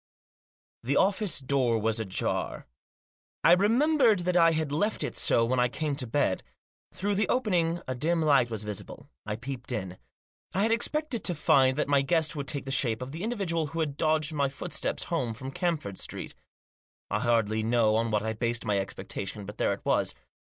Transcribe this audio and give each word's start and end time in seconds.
The 0.81 0.97
office 0.97 1.39
door 1.41 1.77
was 1.77 1.99
ajar. 1.99 2.65
I 3.43 3.53
remembered 3.53 4.21
that 4.21 4.35
I 4.35 4.49
had 4.53 4.71
left 4.71 5.03
it 5.03 5.15
so 5.15 5.45
when 5.45 5.59
I 5.59 5.67
came 5.67 5.95
to 5.97 6.07
bed. 6.07 6.41
Through 6.91 7.13
the 7.13 7.29
opening 7.29 7.83
a 7.87 7.93
dim 7.93 8.19
light 8.19 8.49
was 8.49 8.63
visible. 8.63 9.11
I 9.27 9.35
peeped 9.35 9.71
in. 9.71 9.99
I 10.55 10.63
had 10.63 10.71
expected 10.71 11.23
to 11.25 11.35
find 11.35 11.77
that 11.77 11.87
my 11.87 12.01
guest 12.01 12.35
would 12.35 12.47
take 12.47 12.65
the 12.65 12.71
shape 12.71 13.03
of 13.03 13.11
the 13.11 13.21
individual 13.21 13.67
who 13.67 13.79
had 13.79 13.95
dogged 13.95 14.33
my 14.33 14.49
foot 14.49 14.73
steps 14.73 15.03
home 15.03 15.35
from 15.35 15.51
Camford 15.51 15.99
Street. 15.99 16.33
I 17.11 17.19
hardly 17.19 17.61
know 17.61 17.95
on 17.95 18.09
what 18.09 18.23
I 18.23 18.33
based 18.33 18.65
my 18.65 18.79
expectation, 18.79 19.45
but 19.45 19.59
there 19.59 19.71
it 19.71 19.85
was. 19.85 20.15